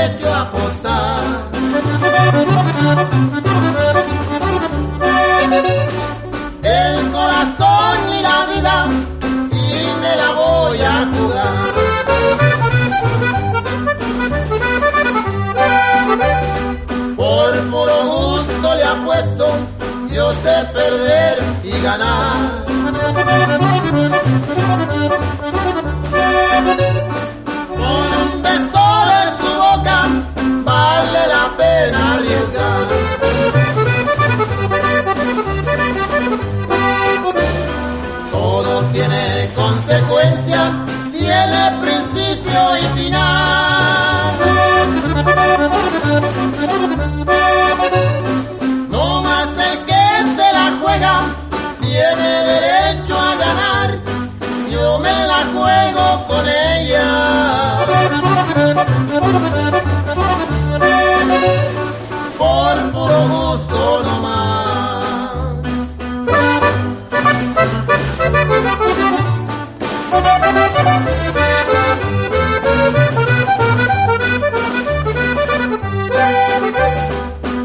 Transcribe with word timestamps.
derecho 0.00 0.32
a 0.32 0.40
apostar. 0.42 1.22
El 6.62 7.10
corazón 7.10 7.98
y 8.16 8.22
la 8.22 8.46
vida 8.52 8.88
y 9.52 10.00
me 10.02 10.16
la 10.16 10.30
voy 10.42 10.80
a 10.80 11.08
jugar. 11.14 11.54
Por 17.16 17.50
puro 17.70 17.96
gusto 18.04 18.74
le 18.74 18.84
apuesto, 18.84 19.46
yo 20.10 20.32
sé 20.34 20.54
perder 20.72 21.38
y 21.64 21.82
ganar. 21.82 22.09
Consecuencias, 39.90 40.72
tiene 41.10 41.72
principio 41.80 42.60
y 42.78 42.82
final. 43.00 44.34
No 48.88 49.22
más 49.22 49.48
el 49.58 49.78
que 49.84 50.04
se 50.36 50.52
la 50.52 50.78
juega 50.80 51.14
tiene 51.80 52.44
derecho 52.44 53.18
a 53.18 53.34
ganar. 53.34 53.98
Yo 54.70 54.98
me 55.00 55.26
la 55.26 55.44
juego 55.52 56.26
con 56.28 56.48
ella. 56.48 57.06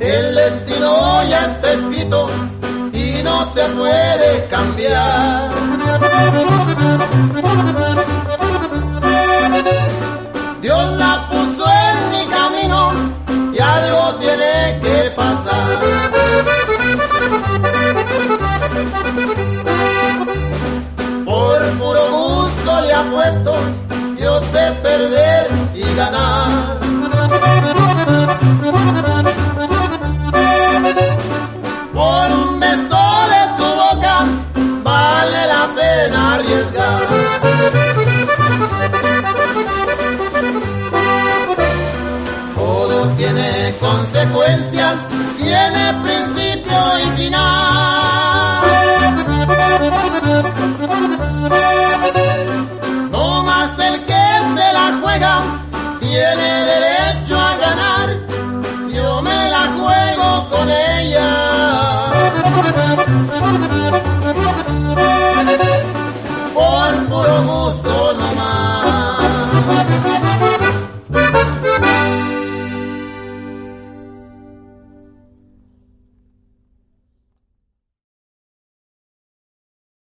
El 0.00 0.34
destino 0.34 1.22
ya 1.28 1.46
está 1.46 1.72
escrito 1.72 2.30
y 2.92 3.22
no 3.22 3.44
se 3.54 3.64
puede 3.64 4.46
cambiar. 4.48 5.50
Dios 10.62 10.92
la 10.96 11.28
puso 11.28 11.64
en 11.68 11.96
mi 12.12 12.26
camino 12.30 12.92
y 13.52 13.58
algo 13.58 14.14
tiene 14.16 14.80
que 14.82 15.10
pasar. 15.16 15.67
apuesto, 22.98 23.56
yo 24.18 24.40
sé 24.52 24.72
perder 24.82 25.50
y 25.74 25.94
ganar. 25.94 26.78
Por 31.92 32.26
un 32.42 32.60
beso 32.60 33.04
de 33.32 33.42
su 33.56 33.68
boca 33.82 34.14
vale 34.82 35.46
la 35.54 35.64
pena 35.76 36.34
arriesgar. 36.34 37.06
Todo 42.54 43.08
tiene 43.16 43.74
consecuencias 43.80 44.96